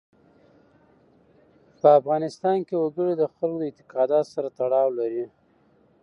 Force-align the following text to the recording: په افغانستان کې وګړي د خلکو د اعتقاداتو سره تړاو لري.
په 1.79 1.87
افغانستان 1.99 2.57
کې 2.67 2.75
وګړي 2.77 3.13
د 3.17 3.23
خلکو 3.35 3.57
د 3.59 3.63
اعتقاداتو 3.69 4.31
سره 4.35 4.49
تړاو 4.59 4.89
لري. 4.99 5.25